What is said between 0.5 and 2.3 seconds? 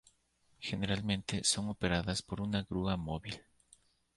Generalmente son operadas